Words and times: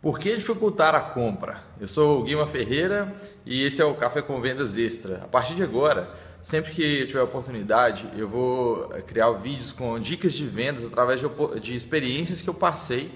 Por 0.00 0.16
que 0.16 0.36
dificultar 0.36 0.94
a 0.94 1.00
compra? 1.00 1.60
Eu 1.80 1.88
sou 1.88 2.20
o 2.20 2.22
Guima 2.22 2.46
Ferreira 2.46 3.12
e 3.44 3.64
esse 3.64 3.82
é 3.82 3.84
o 3.84 3.94
Café 3.94 4.22
com 4.22 4.40
Vendas 4.40 4.76
Extra. 4.76 5.16
A 5.24 5.26
partir 5.26 5.56
de 5.56 5.64
agora, 5.64 6.08
sempre 6.40 6.70
que 6.70 7.04
tiver 7.06 7.20
oportunidade, 7.20 8.08
eu 8.16 8.28
vou 8.28 8.94
eh, 8.94 9.02
criar 9.02 9.28
vídeos 9.32 9.72
com 9.72 9.98
dicas 9.98 10.34
de 10.34 10.46
vendas 10.46 10.84
através 10.84 11.20
de, 11.60 11.74
experiências 11.74 12.40
que 12.40 12.48
eu 12.48 12.54
passei 12.54 13.10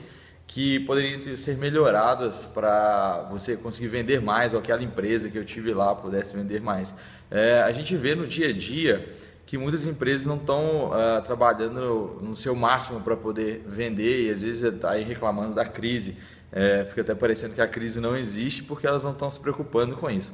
que 0.44 0.80
poderiam 0.80 1.36
ser 1.36 1.56
melhoradas 1.56 2.46
para 2.52 3.28
você 3.30 3.56
conseguir 3.56 3.86
vender 3.86 4.20
mais 4.20 4.52
ou 4.52 4.58
aquela 4.58 4.82
empresa 4.82 5.30
que 5.30 5.38
eu 5.38 5.44
tive 5.44 5.72
lá 5.72 5.94
pudesse 5.94 6.34
vender 6.34 6.60
mais. 6.60 6.92
É, 7.30 7.62
a 7.62 7.70
gente 7.70 7.96
vê 7.96 8.16
no 8.16 8.26
dia 8.26 8.48
a 8.48 8.52
dia 8.52 9.08
que 9.46 9.56
muitas 9.56 9.86
empresas 9.86 10.26
não 10.26 10.36
estão 10.36 10.90
uh, 10.90 10.94
eh, 10.94 11.20
trabalhando 11.20 12.18
no, 12.22 12.34
seu 12.34 12.54
máximo 12.54 13.00
para 13.00 13.14
poder 13.16 13.62
vender 13.66 14.26
e 14.26 14.30
às 14.30 14.42
vezes 14.42 14.62
está 14.62 14.92
aí 14.92 15.04
reclamando 15.04 15.54
da 15.54 15.64
crise. 15.64 16.16
É, 16.52 16.84
fica 16.84 17.00
até 17.00 17.14
parecendo 17.14 17.54
que 17.54 17.62
a 17.62 17.66
crise 17.66 17.98
não 17.98 18.14
existe 18.14 18.62
porque 18.62 18.86
elas 18.86 19.02
não 19.02 19.12
estão 19.12 19.30
se 19.30 19.40
preocupando 19.40 19.96
com 19.96 20.10
isso. 20.10 20.32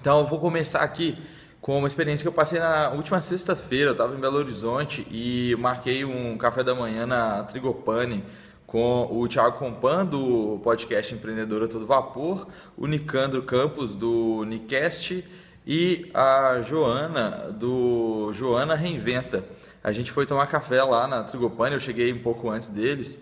Então 0.00 0.20
eu 0.20 0.26
vou 0.26 0.38
começar 0.38 0.80
aqui 0.80 1.18
com 1.60 1.78
uma 1.78 1.88
experiência 1.88 2.22
que 2.22 2.28
eu 2.28 2.32
passei 2.32 2.60
na 2.60 2.90
última 2.90 3.20
sexta-feira. 3.20 3.90
Eu 3.90 3.92
estava 3.92 4.14
em 4.14 4.20
Belo 4.20 4.36
Horizonte 4.36 5.06
e 5.10 5.56
marquei 5.58 6.04
um 6.04 6.38
café 6.38 6.62
da 6.62 6.74
manhã 6.74 7.04
na 7.04 7.42
Trigopane 7.42 8.24
com 8.66 9.08
o 9.10 9.26
Thiago 9.26 9.58
Compan 9.58 10.06
do 10.06 10.60
podcast 10.62 11.12
Empreendedora 11.12 11.66
Todo 11.66 11.84
Vapor, 11.84 12.46
o 12.76 12.86
Nicandro 12.86 13.42
Campos 13.42 13.96
do 13.96 14.44
Nicast 14.44 15.24
e 15.66 16.08
a 16.14 16.62
Joana 16.62 17.50
do 17.52 18.32
Joana 18.32 18.76
Reinventa. 18.76 19.44
A 19.82 19.90
gente 19.90 20.12
foi 20.12 20.24
tomar 20.24 20.46
café 20.46 20.82
lá 20.84 21.08
na 21.08 21.24
Trigopane, 21.24 21.74
eu 21.74 21.80
cheguei 21.80 22.12
um 22.12 22.20
pouco 22.20 22.48
antes 22.48 22.68
deles. 22.68 23.18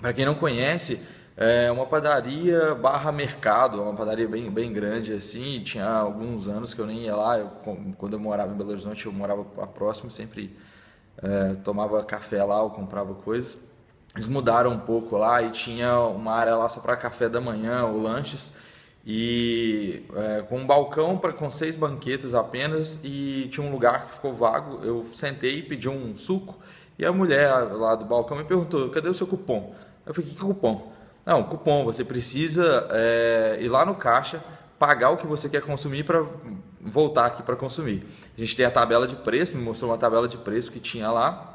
Para 0.00 0.12
quem 0.12 0.26
não 0.26 0.34
conhece, 0.34 1.00
é 1.36 1.70
uma 1.70 1.86
padaria 1.86 2.74
barra 2.74 3.10
mercado, 3.10 3.82
uma 3.82 3.94
padaria 3.94 4.28
bem, 4.28 4.50
bem 4.50 4.72
grande 4.72 5.12
assim. 5.12 5.60
Tinha 5.64 5.86
alguns 5.86 6.48
anos 6.48 6.72
que 6.72 6.80
eu 6.80 6.86
nem 6.86 7.04
ia 7.04 7.16
lá. 7.16 7.38
Eu, 7.38 7.48
quando 7.98 8.12
eu 8.12 8.20
morava 8.20 8.52
em 8.52 8.56
Belo 8.56 8.70
Horizonte, 8.70 9.06
eu 9.06 9.12
morava 9.12 9.44
próximo, 9.66 10.10
sempre 10.10 10.56
é, 11.22 11.54
tomava 11.64 12.04
café 12.04 12.42
lá 12.44 12.62
ou 12.62 12.70
comprava 12.70 13.14
coisas. 13.14 13.58
Eles 14.14 14.28
mudaram 14.28 14.70
um 14.70 14.78
pouco 14.78 15.16
lá 15.16 15.42
e 15.42 15.50
tinha 15.50 15.98
uma 16.00 16.32
área 16.32 16.54
lá 16.56 16.68
só 16.68 16.80
para 16.80 16.96
café 16.96 17.28
da 17.28 17.40
manhã 17.40 17.84
ou 17.84 18.00
lanches 18.00 18.52
e 19.06 20.04
é, 20.16 20.42
com 20.42 20.58
um 20.58 20.66
balcão 20.66 21.18
para 21.18 21.32
com 21.32 21.50
seis 21.50 21.76
banquetas 21.76 22.32
apenas 22.32 22.98
e 23.02 23.48
tinha 23.50 23.66
um 23.66 23.72
lugar 23.72 24.06
que 24.06 24.14
ficou 24.14 24.32
vago. 24.32 24.84
Eu 24.84 25.04
sentei 25.12 25.58
e 25.58 25.62
pedi 25.62 25.88
um 25.88 26.14
suco 26.14 26.56
e 26.96 27.04
a 27.04 27.12
mulher 27.12 27.50
lá 27.72 27.96
do 27.96 28.04
balcão 28.04 28.36
me 28.36 28.44
perguntou: 28.44 28.88
"Cadê 28.90 29.08
o 29.08 29.14
seu 29.14 29.26
cupom?" 29.26 29.74
Eu 30.06 30.14
falei: 30.14 30.30
"Que 30.30 30.36
cupom?" 30.38 30.92
Não, 31.24 31.42
cupom, 31.42 31.84
você 31.84 32.04
precisa 32.04 32.86
é, 32.90 33.58
ir 33.60 33.68
lá 33.68 33.84
no 33.84 33.94
caixa, 33.94 34.44
pagar 34.78 35.10
o 35.10 35.16
que 35.16 35.26
você 35.26 35.48
quer 35.48 35.62
consumir 35.62 36.04
para 36.04 36.24
voltar 36.80 37.26
aqui 37.26 37.42
para 37.42 37.56
consumir. 37.56 38.06
A 38.36 38.40
gente 38.40 38.54
tem 38.54 38.66
a 38.66 38.70
tabela 38.70 39.06
de 39.06 39.16
preço, 39.16 39.56
me 39.56 39.62
mostrou 39.62 39.90
uma 39.90 39.98
tabela 39.98 40.28
de 40.28 40.36
preço 40.36 40.70
que 40.70 40.78
tinha 40.78 41.10
lá. 41.10 41.53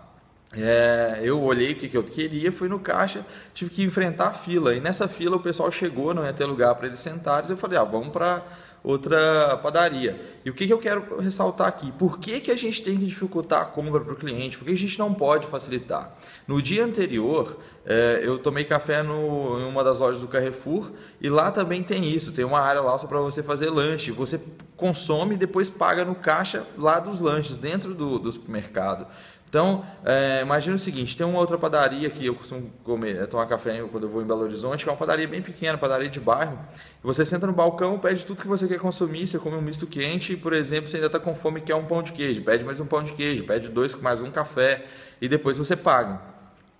É, 0.51 1.19
eu 1.21 1.41
olhei 1.41 1.73
o 1.73 1.75
que, 1.75 1.95
eu 1.95 2.03
queria, 2.03 2.51
fui 2.51 2.67
no 2.67 2.79
caixa, 2.79 3.23
tive 3.53 3.69
que 3.69 3.83
enfrentar 3.83 4.29
a 4.29 4.33
fila. 4.33 4.73
E 4.73 4.79
nessa 4.79 5.07
fila 5.07 5.37
o 5.37 5.39
pessoal 5.39 5.71
chegou, 5.71 6.13
não 6.13 6.25
ia 6.25 6.33
ter 6.33 6.45
lugar 6.45 6.73
para 6.75 6.87
eles 6.87 6.99
sentarem. 6.99 7.49
Eu 7.49 7.57
falei, 7.57 7.77
ah, 7.77 7.83
vamos 7.83 8.09
para 8.09 8.43
outra 8.83 9.57
padaria. 9.57 10.19
E 10.43 10.49
o 10.49 10.53
que, 10.53 10.65
que 10.65 10.73
eu 10.73 10.79
quero 10.79 11.19
ressaltar 11.19 11.67
aqui? 11.67 11.91
Por 11.91 12.17
que, 12.17 12.39
que 12.39 12.51
a 12.51 12.55
gente 12.55 12.81
tem 12.81 12.97
que 12.97 13.05
dificultar 13.05 13.61
a 13.61 13.65
compra 13.65 13.99
para 13.99 14.13
o 14.13 14.15
cliente? 14.15 14.57
Por 14.57 14.65
que 14.65 14.71
a 14.71 14.77
gente 14.77 14.97
não 14.97 15.13
pode 15.13 15.47
facilitar? 15.47 16.15
No 16.47 16.61
dia 16.61 16.83
anterior, 16.83 17.57
é, 17.85 18.21
eu 18.23 18.39
tomei 18.39 18.63
café 18.63 19.03
no, 19.03 19.59
em 19.59 19.65
uma 19.65 19.83
das 19.83 19.99
lojas 19.99 20.21
do 20.21 20.27
Carrefour 20.27 20.91
e 21.21 21.29
lá 21.29 21.51
também 21.51 21.83
tem 21.83 22.09
isso. 22.09 22.31
Tem 22.31 22.45
uma 22.45 22.59
área 22.59 22.81
lá 22.81 22.97
só 22.97 23.05
para 23.05 23.19
você 23.19 23.43
fazer 23.43 23.69
lanche. 23.69 24.11
Você 24.11 24.41
consome 24.75 25.35
e 25.35 25.37
depois 25.37 25.69
paga 25.69 26.05
no 26.05 26.15
caixa 26.15 26.65
lá 26.77 26.99
dos 26.99 27.19
lanches, 27.19 27.57
dentro 27.57 27.93
do, 27.93 28.17
do 28.17 28.31
supermercado. 28.31 29.05
Então, 29.49 29.83
é, 30.05 30.41
imagina 30.43 30.75
o 30.75 30.79
seguinte, 30.79 31.17
tem 31.17 31.25
uma 31.25 31.39
outra 31.39 31.57
padaria 31.57 32.07
que 32.07 32.23
eu 32.23 32.35
costumo 32.35 32.71
comer, 32.83 33.15
é, 33.15 33.25
tomar 33.25 33.47
café 33.47 33.81
quando 33.91 34.03
eu 34.03 34.09
vou 34.09 34.21
em 34.21 34.25
Belo 34.25 34.41
Horizonte, 34.41 34.83
que 34.83 34.89
é 34.89 34.91
uma 34.91 34.97
padaria 34.97 35.27
bem 35.27 35.41
pequena, 35.41 35.75
padaria 35.75 36.07
de 36.07 36.19
bairro. 36.19 36.59
Você 37.01 37.25
senta 37.25 37.47
no 37.47 37.53
balcão, 37.53 37.97
pede 37.97 38.23
tudo 38.23 38.39
que 38.39 38.47
você 38.47 38.67
quer 38.67 38.77
consumir, 38.77 39.25
você 39.25 39.39
come 39.39 39.55
um 39.55 39.61
misto 39.61 39.87
quente, 39.87 40.33
e, 40.33 40.37
por 40.37 40.53
exemplo, 40.53 40.87
você 40.87 40.97
ainda 40.97 41.07
está 41.07 41.19
com 41.19 41.33
fome 41.33 41.61
quer 41.61 41.73
um 41.73 41.83
pão 41.83 42.03
de 42.03 42.11
queijo, 42.11 42.43
pede 42.43 42.63
mais 42.63 42.79
um 42.79 42.85
pão 42.85 43.01
de 43.01 43.11
queijo, 43.13 43.43
pede 43.43 43.69
dois 43.69 43.95
mais 43.95 44.21
um 44.21 44.29
café, 44.29 44.85
e 45.19 45.27
depois 45.27 45.57
você 45.57 45.75
paga. 45.75 46.21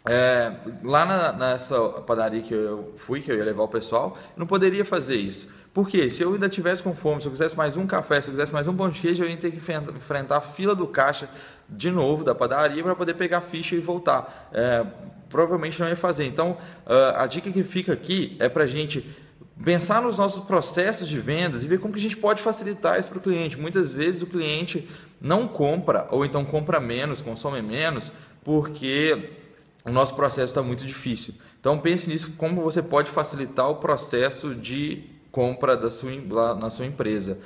É, 0.05 0.53
lá 0.83 1.05
na, 1.05 1.33
nessa 1.33 1.77
padaria 1.79 2.41
que 2.41 2.53
eu 2.53 2.93
fui, 2.95 3.21
que 3.21 3.31
eu 3.31 3.37
ia 3.37 3.43
levar 3.43 3.63
o 3.63 3.67
pessoal, 3.67 4.17
eu 4.35 4.39
não 4.39 4.47
poderia 4.47 4.85
fazer 4.85 5.15
isso. 5.15 5.47
Porque 5.73 6.09
se 6.09 6.23
eu 6.23 6.33
ainda 6.33 6.49
tivesse 6.49 6.81
com 6.81 6.95
fome, 6.95 7.21
se 7.21 7.27
eu 7.27 7.31
quisesse 7.31 7.55
mais 7.55 7.77
um 7.77 7.85
café, 7.85 8.19
se 8.21 8.29
eu 8.29 8.33
quisesse 8.33 8.53
mais 8.53 8.67
um 8.67 8.75
pão 8.75 8.89
de 8.89 8.99
queijo, 8.99 9.23
eu 9.23 9.29
ia 9.29 9.37
ter 9.37 9.51
que 9.51 9.57
enfrentar 9.57 10.37
a 10.37 10.41
fila 10.41 10.73
do 10.73 10.87
caixa 10.87 11.29
de 11.67 11.91
novo 11.91 12.23
da 12.23 12.33
padaria 12.33 12.81
para 12.81 12.95
poder 12.95 13.13
pegar 13.13 13.37
a 13.37 13.41
ficha 13.41 13.75
e 13.75 13.79
voltar. 13.79 14.49
É, 14.51 14.85
provavelmente 15.29 15.79
não 15.79 15.87
ia 15.87 15.95
fazer. 15.95 16.25
Então, 16.25 16.57
a 17.15 17.27
dica 17.27 17.51
que 17.51 17.63
fica 17.63 17.93
aqui 17.93 18.35
é 18.39 18.49
para 18.49 18.63
a 18.63 18.67
gente 18.67 19.07
pensar 19.63 20.01
nos 20.01 20.17
nossos 20.17 20.43
processos 20.43 21.07
de 21.07 21.19
vendas 21.19 21.63
e 21.63 21.67
ver 21.67 21.79
como 21.79 21.93
que 21.93 21.99
a 21.99 22.01
gente 22.01 22.17
pode 22.17 22.41
facilitar 22.41 22.99
isso 22.99 23.09
para 23.09 23.19
o 23.19 23.21
cliente. 23.21 23.59
Muitas 23.59 23.93
vezes 23.93 24.21
o 24.21 24.27
cliente 24.27 24.87
não 25.21 25.47
compra 25.47 26.07
ou 26.09 26.25
então 26.25 26.43
compra 26.43 26.79
menos, 26.79 27.21
consome 27.21 27.61
menos, 27.61 28.11
porque 28.43 29.29
o 29.89 29.93
nosso 29.93 30.15
processo 30.15 30.47
está 30.47 30.61
muito 30.61 30.85
difícil. 30.85 31.33
Então 31.59 31.77
pense 31.79 32.09
nisso, 32.09 32.33
como 32.37 32.61
você 32.61 32.81
pode 32.81 33.09
facilitar 33.11 33.69
o 33.69 33.75
processo 33.75 34.55
de 34.55 35.03
compra 35.31 35.75
da 35.75 35.91
sua, 35.91 36.55
na 36.55 36.69
sua 36.69 36.85
empresa. 36.85 37.37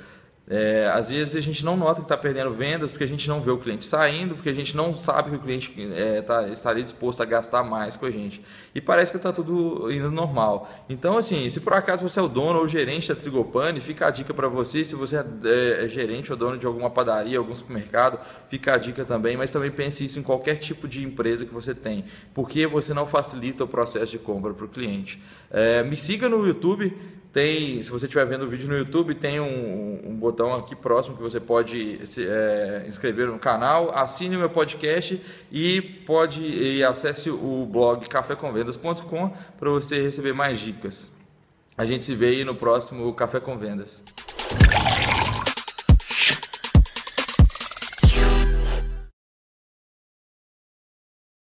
É, 0.46 0.90
às 0.92 1.08
vezes 1.08 1.36
a 1.36 1.40
gente 1.40 1.64
não 1.64 1.74
nota 1.74 2.02
que 2.02 2.04
está 2.04 2.18
perdendo 2.18 2.50
vendas 2.50 2.92
porque 2.92 3.04
a 3.04 3.08
gente 3.08 3.26
não 3.28 3.40
vê 3.40 3.50
o 3.50 3.56
cliente 3.56 3.86
saindo, 3.86 4.34
porque 4.34 4.50
a 4.50 4.52
gente 4.52 4.76
não 4.76 4.94
sabe 4.94 5.30
que 5.30 5.36
o 5.36 5.38
cliente 5.38 5.74
é, 5.94 6.20
tá, 6.20 6.46
estaria 6.48 6.82
disposto 6.82 7.22
a 7.22 7.24
gastar 7.24 7.62
mais 7.62 7.96
com 7.96 8.04
a 8.04 8.10
gente. 8.10 8.42
E 8.74 8.80
parece 8.80 9.10
que 9.10 9.16
está 9.16 9.32
tudo 9.32 9.90
indo 9.90 10.10
normal. 10.10 10.70
Então, 10.86 11.16
assim, 11.16 11.48
se 11.48 11.60
por 11.60 11.72
acaso 11.72 12.06
você 12.06 12.20
é 12.20 12.22
o 12.22 12.28
dono 12.28 12.58
ou 12.58 12.68
gerente 12.68 13.08
da 13.08 13.14
Trigopane, 13.14 13.80
fica 13.80 14.06
a 14.06 14.10
dica 14.10 14.34
para 14.34 14.46
você. 14.46 14.84
Se 14.84 14.94
você 14.94 15.16
é, 15.16 15.84
é, 15.84 15.88
gerente 15.88 16.30
ou 16.30 16.36
dono 16.36 16.58
de 16.58 16.66
alguma 16.66 16.90
padaria, 16.90 17.38
algum 17.38 17.54
supermercado, 17.54 18.18
fica 18.50 18.74
a 18.74 18.76
dica 18.76 19.02
também. 19.04 19.38
Mas 19.38 19.50
também 19.50 19.70
pense 19.70 20.04
isso 20.04 20.18
em 20.18 20.22
qualquer 20.22 20.58
tipo 20.58 20.86
de 20.86 21.02
empresa 21.02 21.46
que 21.46 21.54
você 21.54 21.74
tem. 21.74 22.04
Porque 22.34 22.66
você 22.66 22.92
não 22.92 23.06
facilita 23.06 23.64
o 23.64 23.68
processo 23.68 24.12
de 24.12 24.18
compra 24.18 24.52
para 24.52 24.66
o 24.66 24.68
cliente. 24.68 25.22
É, 25.50 25.82
me 25.82 25.96
siga 25.96 26.28
no 26.28 26.46
YouTube. 26.46 26.94
Tem, 27.34 27.82
se 27.82 27.90
você 27.90 28.06
estiver 28.06 28.24
vendo 28.26 28.44
o 28.44 28.48
vídeo 28.48 28.68
no 28.68 28.78
YouTube, 28.78 29.12
tem 29.12 29.40
um, 29.40 30.00
um 30.04 30.14
botão 30.14 30.54
aqui 30.54 30.76
próximo 30.76 31.16
que 31.16 31.22
você 31.22 31.40
pode 31.40 32.00
se 32.06 32.24
é, 32.24 32.84
inscrever 32.88 33.26
no 33.26 33.40
canal, 33.40 33.90
assine 33.92 34.36
o 34.36 34.38
meu 34.38 34.48
podcast 34.48 35.20
e 35.50 35.82
pode 35.82 36.44
e 36.44 36.84
acesse 36.84 37.28
o 37.30 37.68
blog 37.68 38.08
cafécomvendas.com 38.08 39.32
para 39.58 39.68
você 39.68 40.00
receber 40.00 40.32
mais 40.32 40.60
dicas. 40.60 41.10
A 41.76 41.84
gente 41.84 42.04
se 42.04 42.14
vê 42.14 42.28
aí 42.28 42.44
no 42.44 42.54
próximo 42.54 43.12
Café 43.14 43.40
com 43.40 43.58
Vendas. 43.58 44.00